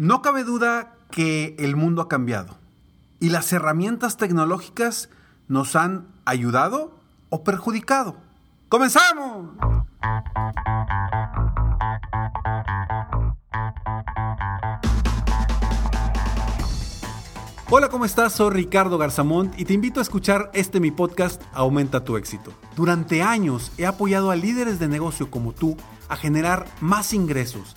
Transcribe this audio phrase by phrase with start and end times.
[0.00, 2.56] No cabe duda que el mundo ha cambiado
[3.18, 5.10] y las herramientas tecnológicas
[5.46, 6.98] nos han ayudado
[7.28, 8.16] o perjudicado.
[8.70, 9.50] ¡Comenzamos!
[17.68, 18.32] Hola, ¿cómo estás?
[18.32, 22.54] Soy Ricardo Garzamont y te invito a escuchar este mi podcast Aumenta tu éxito.
[22.74, 25.76] Durante años he apoyado a líderes de negocio como tú
[26.08, 27.76] a generar más ingresos,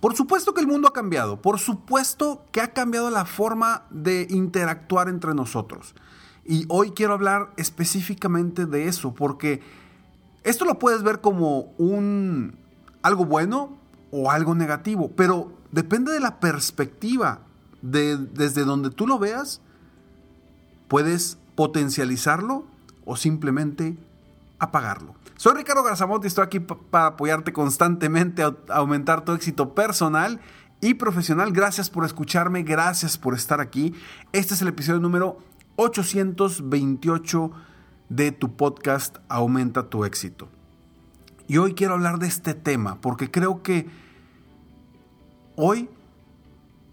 [0.00, 4.26] Por supuesto que el mundo ha cambiado, por supuesto que ha cambiado la forma de
[4.30, 5.94] interactuar entre nosotros.
[6.44, 9.62] Y hoy quiero hablar específicamente de eso, porque
[10.44, 12.56] esto lo puedes ver como un
[13.02, 13.76] algo bueno
[14.10, 17.40] o algo negativo, pero depende de la perspectiva
[17.82, 19.60] de, desde donde tú lo veas,
[20.88, 22.64] puedes potencializarlo
[23.04, 23.96] o simplemente
[24.58, 25.14] apagarlo.
[25.36, 30.40] Soy Ricardo Garzamont y estoy aquí para apoyarte constantemente a aumentar tu éxito personal
[30.80, 31.52] y profesional.
[31.52, 33.94] Gracias por escucharme, gracias por estar aquí.
[34.32, 35.38] Este es el episodio número
[35.76, 37.50] 828
[38.08, 40.48] de tu podcast Aumenta tu éxito.
[41.48, 43.86] Y hoy quiero hablar de este tema porque creo que
[45.54, 45.88] hoy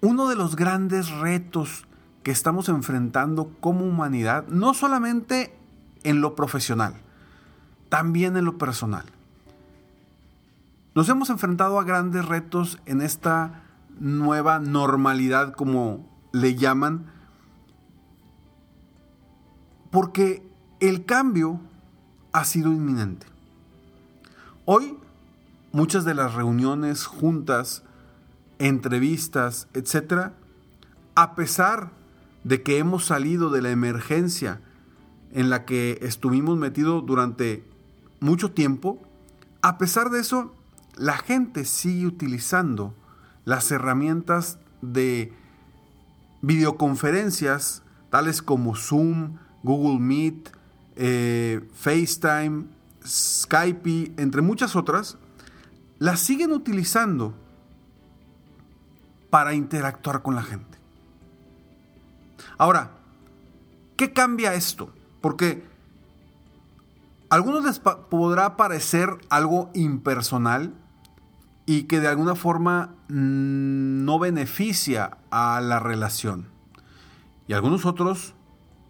[0.00, 1.86] uno de los grandes retos
[2.22, 5.54] que estamos enfrentando como humanidad, no solamente
[6.04, 6.94] en lo profesional,
[7.88, 9.04] también en lo personal.
[10.94, 13.62] Nos hemos enfrentado a grandes retos en esta
[14.00, 17.06] nueva normalidad, como le llaman,
[19.90, 20.42] porque
[20.80, 21.60] el cambio
[22.32, 23.26] ha sido inminente.
[24.64, 24.96] Hoy,
[25.72, 27.84] muchas de las reuniones, juntas,
[28.58, 30.34] entrevistas, etcétera,
[31.14, 31.90] a pesar
[32.44, 34.60] de que hemos salido de la emergencia
[35.32, 37.64] en la que estuvimos metidos durante
[38.20, 39.00] mucho tiempo,
[39.62, 40.54] a pesar de eso,
[40.96, 42.94] la gente sigue utilizando
[43.44, 45.32] las herramientas de
[46.42, 50.50] videoconferencias tales como Zoom, Google Meet,
[50.96, 52.66] eh, FaceTime,
[53.04, 55.18] Skype, entre muchas otras,
[55.98, 57.34] las siguen utilizando
[59.30, 60.78] para interactuar con la gente.
[62.56, 62.90] Ahora,
[63.96, 64.92] ¿qué cambia esto?
[65.20, 65.64] Porque
[67.30, 70.74] algunos les podrá parecer algo impersonal
[71.66, 76.48] y que de alguna forma mm, no beneficia a la relación.
[77.46, 78.34] Y algunos otros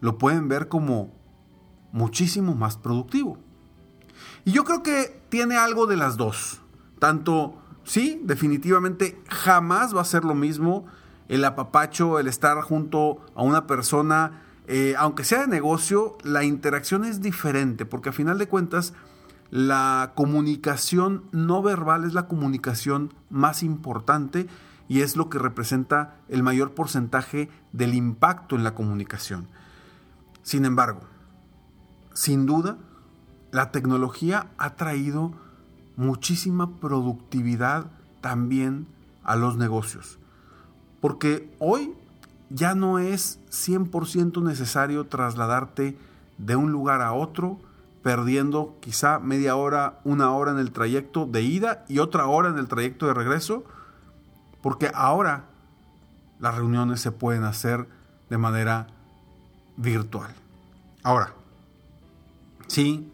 [0.00, 1.12] lo pueden ver como
[1.92, 3.38] muchísimo más productivo.
[4.44, 6.60] Y yo creo que tiene algo de las dos.
[6.98, 10.86] Tanto, sí, definitivamente jamás va a ser lo mismo
[11.28, 17.04] el apapacho, el estar junto a una persona eh, aunque sea de negocio, la interacción
[17.04, 18.94] es diferente, porque a final de cuentas,
[19.50, 24.46] la comunicación no verbal es la comunicación más importante
[24.88, 29.48] y es lo que representa el mayor porcentaje del impacto en la comunicación.
[30.42, 31.00] Sin embargo,
[32.14, 32.78] sin duda,
[33.50, 35.32] la tecnología ha traído
[35.96, 37.90] muchísima productividad
[38.20, 38.86] también
[39.22, 40.18] a los negocios.
[41.00, 41.94] Porque hoy
[42.50, 45.96] ya no es 100% necesario trasladarte
[46.38, 47.58] de un lugar a otro,
[48.02, 52.58] perdiendo quizá media hora, una hora en el trayecto de ida y otra hora en
[52.58, 53.64] el trayecto de regreso,
[54.62, 55.44] porque ahora
[56.38, 57.88] las reuniones se pueden hacer
[58.28, 58.88] de manera
[59.76, 60.34] virtual.
[61.02, 61.34] Ahora,
[62.66, 63.10] sí,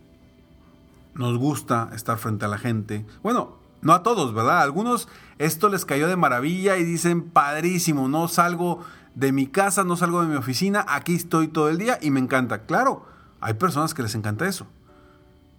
[1.14, 3.06] nos gusta estar frente a la gente.
[3.22, 4.58] Bueno, no a todos, ¿verdad?
[4.58, 8.80] A algunos esto les cayó de maravilla y dicen, padrísimo, no salgo
[9.20, 12.20] de mi casa, no salgo de mi oficina, aquí estoy todo el día y me
[12.20, 12.62] encanta.
[12.62, 13.04] Claro,
[13.40, 14.66] hay personas que les encanta eso.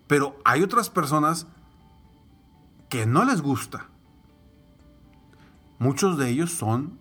[0.07, 1.45] Pero hay otras personas
[2.89, 3.85] que no les gusta.
[5.77, 6.99] Muchos de ellos son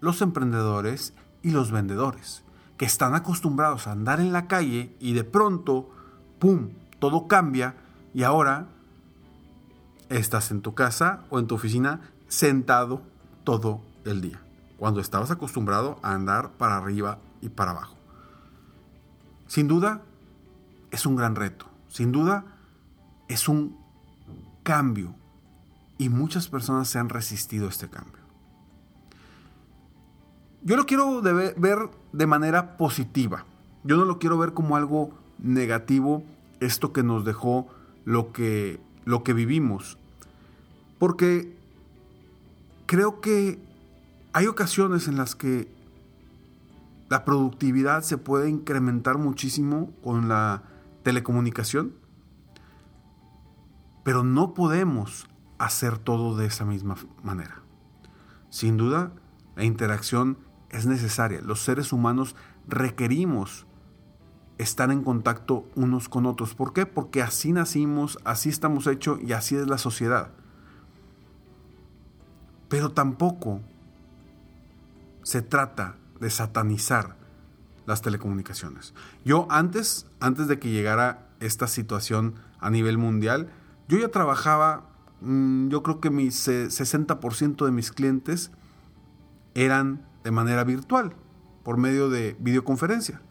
[0.00, 2.42] los emprendedores y los vendedores,
[2.76, 5.88] que están acostumbrados a andar en la calle y de pronto,
[6.40, 7.76] ¡pum!, todo cambia
[8.12, 8.66] y ahora
[10.08, 13.02] estás en tu casa o en tu oficina sentado
[13.44, 14.40] todo el día,
[14.82, 17.94] cuando estabas acostumbrado a andar para arriba y para abajo.
[19.46, 20.02] Sin duda,
[20.90, 22.44] es un gran reto, sin duda,
[23.28, 23.78] es un
[24.64, 25.14] cambio
[25.98, 28.24] y muchas personas se han resistido a este cambio.
[30.64, 33.44] Yo lo quiero ver de manera positiva.
[33.84, 36.24] Yo no lo quiero ver como algo negativo,
[36.58, 37.68] esto que nos dejó
[38.04, 39.96] lo que, lo que vivimos.
[40.98, 41.56] Porque
[42.86, 43.70] creo que
[44.32, 45.68] hay ocasiones en las que
[47.08, 50.62] la productividad se puede incrementar muchísimo con la
[51.02, 51.94] telecomunicación,
[54.02, 57.60] pero no podemos hacer todo de esa misma manera.
[58.48, 59.12] Sin duda,
[59.56, 60.38] la interacción
[60.70, 61.40] es necesaria.
[61.42, 62.34] Los seres humanos
[62.66, 63.66] requerimos
[64.58, 66.54] estar en contacto unos con otros.
[66.54, 66.86] ¿Por qué?
[66.86, 70.30] Porque así nacimos, así estamos hechos y así es la sociedad.
[72.68, 73.60] Pero tampoco
[75.22, 77.16] se trata de satanizar
[77.86, 78.94] las telecomunicaciones.
[79.24, 83.50] Yo antes, antes de que llegara esta situación a nivel mundial,
[83.88, 84.92] yo ya trabajaba
[85.22, 88.50] Mm, yo creo que mi 60% de mis clientes
[89.54, 91.14] eran de manera virtual,
[91.62, 93.22] por medio de videoconferencia.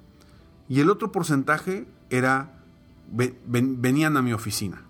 [0.70, 2.64] Y el otro porcentaje era,
[3.12, 4.84] venían a mi oficina.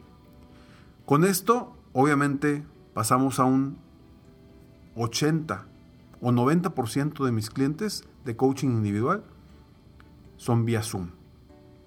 [1.06, 2.64] Con esto, obviamente,
[2.94, 3.78] pasamos a un
[4.96, 5.66] 80
[6.22, 9.24] o 90% de mis clientes de coaching individual
[10.38, 11.10] son vía Zoom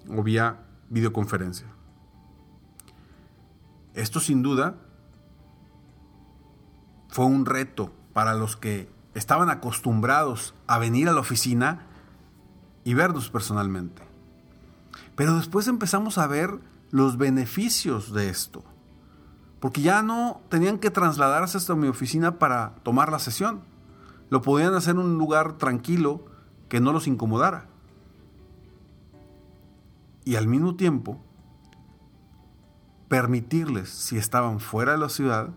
[0.09, 1.67] o vía videoconferencia.
[3.93, 4.75] Esto sin duda
[7.09, 11.87] fue un reto para los que estaban acostumbrados a venir a la oficina
[12.83, 14.03] y vernos personalmente.
[15.15, 16.59] Pero después empezamos a ver
[16.91, 18.63] los beneficios de esto,
[19.61, 23.61] porque ya no tenían que trasladarse hasta mi oficina para tomar la sesión.
[24.29, 26.25] Lo podían hacer en un lugar tranquilo
[26.69, 27.67] que no los incomodara.
[30.23, 31.19] Y al mismo tiempo,
[33.07, 35.49] permitirles, si estaban fuera de la ciudad,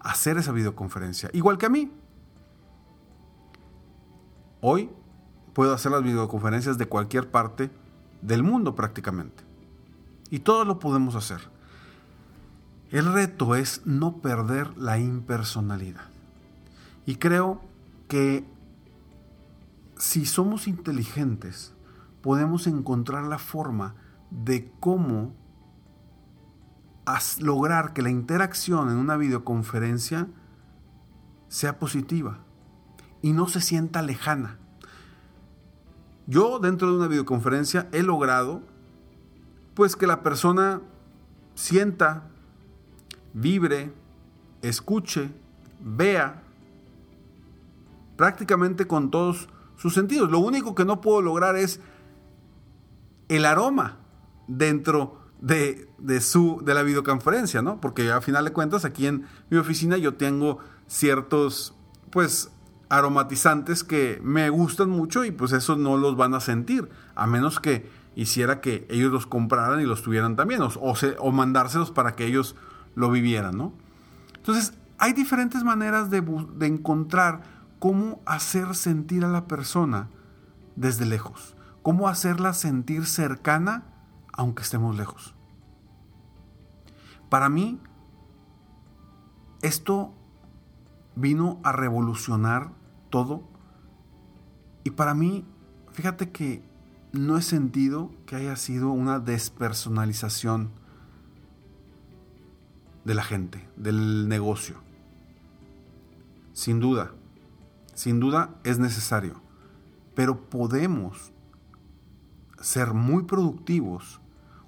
[0.00, 1.90] hacer esa videoconferencia, igual que a mí.
[4.60, 4.90] Hoy
[5.52, 7.70] puedo hacer las videoconferencias de cualquier parte
[8.22, 9.44] del mundo prácticamente.
[10.30, 11.40] Y todos lo podemos hacer.
[12.90, 16.06] El reto es no perder la impersonalidad.
[17.06, 17.60] Y creo
[18.08, 18.44] que
[19.96, 21.74] si somos inteligentes,
[22.22, 23.94] podemos encontrar la forma
[24.30, 25.34] de cómo
[27.40, 30.28] lograr que la interacción en una videoconferencia
[31.48, 32.40] sea positiva
[33.22, 34.58] y no se sienta lejana.
[36.26, 38.62] Yo dentro de una videoconferencia he logrado
[39.74, 40.82] pues que la persona
[41.54, 42.24] sienta,
[43.32, 43.92] vibre,
[44.60, 45.30] escuche,
[45.80, 46.42] vea
[48.18, 50.30] prácticamente con todos sus sentidos.
[50.30, 51.80] Lo único que no puedo lograr es
[53.28, 53.96] el aroma
[54.48, 55.86] dentro de,
[56.20, 57.80] su, de la videoconferencia, ¿no?
[57.80, 60.58] Porque a final de cuentas aquí en mi oficina yo tengo
[60.88, 61.76] ciertos,
[62.10, 62.50] pues,
[62.88, 67.60] aromatizantes que me gustan mucho y pues eso no los van a sentir, a menos
[67.60, 72.26] que hiciera que ellos los compraran y los tuvieran también, o, o, mandárselos para que
[72.26, 72.56] ellos
[72.96, 73.74] lo vivieran, ¿no?
[74.34, 76.24] Entonces, hay diferentes maneras de,
[76.56, 80.08] de encontrar cómo hacer sentir a la persona
[80.76, 83.84] desde lejos, cómo hacerla sentir cercana
[84.32, 85.34] aunque estemos lejos.
[87.28, 87.80] Para mí,
[89.62, 90.14] esto
[91.16, 92.70] vino a revolucionar
[93.10, 93.42] todo
[94.84, 95.44] y para mí,
[95.92, 96.62] fíjate que
[97.12, 100.70] no he sentido que haya sido una despersonalización
[103.04, 104.76] de la gente, del negocio.
[106.52, 107.12] Sin duda,
[107.98, 109.42] sin duda es necesario,
[110.14, 111.32] pero podemos
[112.60, 114.20] ser muy productivos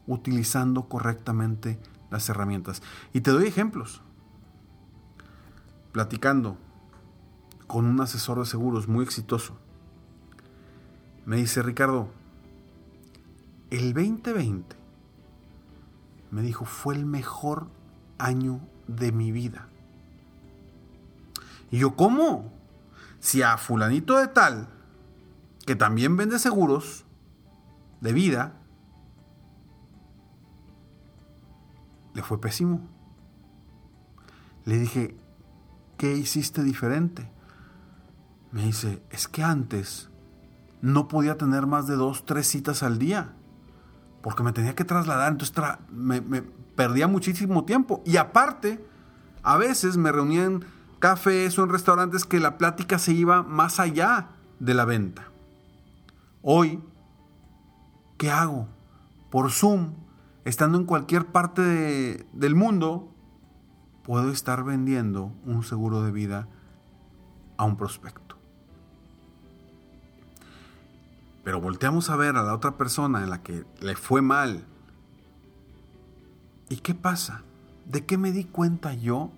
[0.08, 1.78] utilizando correctamente
[2.10, 2.82] las herramientas.
[3.12, 4.02] Y te doy ejemplos.
[5.92, 6.56] Platicando
[7.68, 9.56] con un asesor de seguros muy exitoso.
[11.24, 12.08] Me dice, Ricardo,
[13.70, 14.74] el 2020,
[16.32, 17.68] me dijo, fue el mejor
[18.18, 18.58] año
[18.88, 19.68] de mi vida.
[21.70, 22.58] Y yo, ¿cómo?
[23.20, 24.68] Si a fulanito de tal,
[25.66, 27.04] que también vende seguros
[28.00, 28.54] de vida,
[32.14, 32.80] le fue pésimo.
[34.64, 35.16] Le dije,
[35.96, 37.30] ¿qué hiciste diferente?
[38.52, 40.08] Me dice, es que antes
[40.82, 43.32] no podía tener más de dos, tres citas al día,
[44.22, 45.56] porque me tenía que trasladar, entonces
[45.90, 46.20] me,
[46.74, 48.02] perdía muchísimo tiempo.
[48.04, 48.84] Y aparte,
[49.42, 50.64] a veces me reunía en
[51.00, 54.28] cafés o en restaurantes que la plática se iba más allá
[54.60, 55.24] de la venta.
[56.42, 56.80] Hoy,
[58.18, 58.68] ¿qué hago?
[59.30, 59.94] Por Zoom,
[60.44, 63.12] estando en cualquier parte del mundo,
[64.04, 66.48] puedo estar vendiendo un seguro de vida
[67.56, 68.36] a un prospecto.
[71.42, 74.66] Pero volteamos a ver a la otra persona en la que le fue mal.
[76.68, 77.42] ¿Y qué pasa?
[77.86, 79.32] ¿De qué me di cuenta yo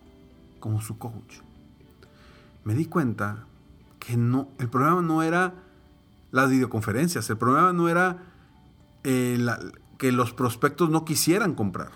[0.58, 1.40] como su coach?
[2.64, 3.46] Me di cuenta
[3.98, 5.54] que no, el problema no era
[6.30, 8.24] las videoconferencias, el problema no era
[9.04, 9.38] eh,
[9.98, 11.92] que los prospectos no quisieran comprar.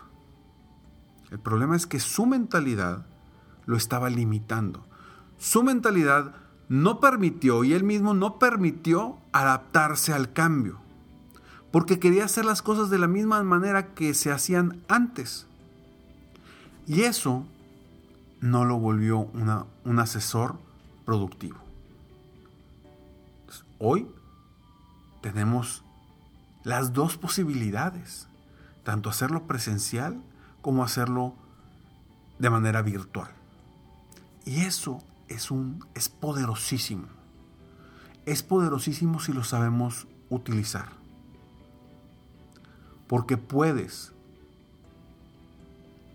[1.30, 3.06] El problema es que su mentalidad
[3.64, 4.86] lo estaba limitando.
[5.38, 6.34] Su mentalidad
[6.68, 10.80] no permitió y él mismo no permitió adaptarse al cambio,
[11.70, 15.46] porque quería hacer las cosas de la misma manera que se hacían antes.
[16.86, 17.46] Y eso
[18.50, 20.58] no lo volvió un asesor
[21.04, 21.58] productivo.
[23.78, 24.08] Hoy
[25.20, 25.84] tenemos
[26.62, 28.28] las dos posibilidades,
[28.84, 30.20] tanto hacerlo presencial
[30.62, 31.34] como hacerlo
[32.38, 33.30] de manera virtual.
[34.44, 37.08] Y eso es, un, es poderosísimo.
[38.24, 40.88] Es poderosísimo si lo sabemos utilizar.
[43.06, 44.12] Porque puedes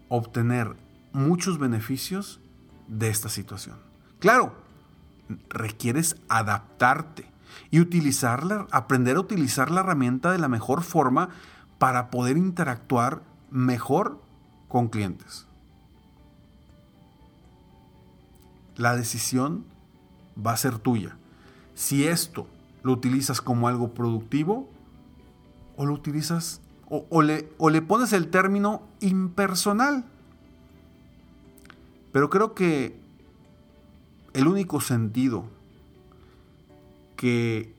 [0.09, 0.75] obtener
[1.13, 2.39] muchos beneficios
[2.87, 3.77] de esta situación.
[4.19, 4.53] Claro,
[5.49, 7.31] requieres adaptarte
[7.69, 11.29] y utilizarla, aprender a utilizar la herramienta de la mejor forma
[11.77, 14.21] para poder interactuar mejor
[14.67, 15.47] con clientes.
[18.81, 19.65] la decisión
[20.35, 21.17] va a ser tuya.
[21.75, 22.47] Si esto
[22.83, 24.69] lo utilizas como algo productivo
[25.77, 30.05] o lo utilizas o, le, o le pones el término impersonal.
[32.11, 32.99] Pero creo que
[34.33, 35.45] el único sentido
[37.15, 37.75] que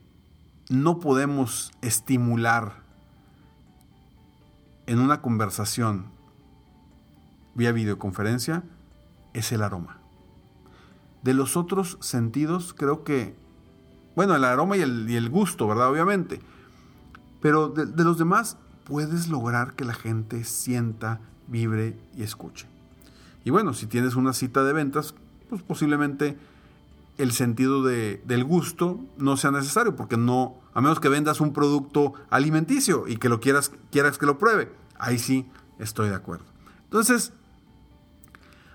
[0.69, 2.83] no podemos estimular
[4.85, 6.05] en una conversación
[7.55, 8.63] vía videoconferencia
[9.33, 9.99] es el aroma.
[11.21, 13.35] De los otros sentidos, creo que,
[14.15, 15.89] bueno, el aroma y el, gusto, ¿verdad?
[15.89, 16.41] Obviamente.
[17.41, 22.72] Pero de, de los demás, puedes lograr que la gente sienta, vibre y escuche.
[23.43, 25.15] Y bueno, si tienes una cita de ventas,
[25.49, 26.37] pues posiblemente
[27.17, 31.53] el sentido de, del gusto no sea necesario, porque no, a menos que vendas un
[31.53, 35.47] producto alimenticio y que lo quieras, quieras que lo pruebe, ahí sí
[35.79, 36.45] estoy de acuerdo.
[36.85, 37.33] Entonces,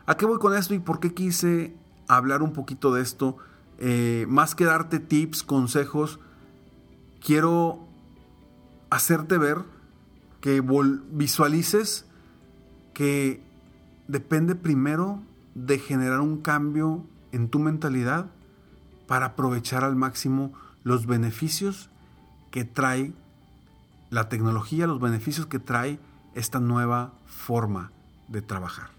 [0.07, 1.75] ¿a qué voy con esto y por qué quise
[2.09, 3.37] hablar un poquito de esto.
[3.79, 6.19] Eh, más que darte tips, consejos,
[7.25, 7.87] quiero
[8.91, 9.59] hacerte ver
[10.41, 10.63] que
[11.11, 12.07] visualices
[12.95, 13.43] que
[14.09, 15.23] depende primero
[15.55, 18.27] de generar un cambio en tu mentalidad
[19.07, 21.91] para aprovechar al máximo los beneficios
[22.51, 23.13] que trae
[24.11, 26.01] la tecnología, los beneficios que trae
[26.35, 27.93] esta nueva forma
[28.29, 28.91] de trabajar.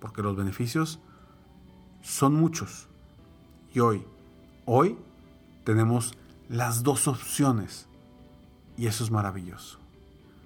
[0.00, 1.00] Porque los beneficios
[2.02, 2.88] son muchos.
[3.72, 4.04] Y hoy,
[4.64, 4.98] hoy
[5.64, 6.16] tenemos
[6.48, 7.86] las dos opciones.
[8.76, 9.79] Y eso es maravilloso.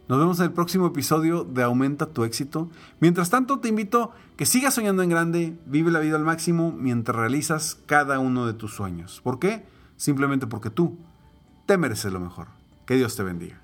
[0.07, 2.69] Nos vemos en el próximo episodio de Aumenta tu éxito.
[3.01, 7.17] Mientras tanto, te invito que sigas soñando en grande, vive la vida al máximo mientras
[7.17, 9.23] realizas cada uno de tus sueños.
[9.25, 9.65] ¿Por qué?
[9.97, 10.99] Simplemente porque tú
[11.65, 12.49] te mereces lo mejor.
[12.85, 13.64] Que Dios te bendiga.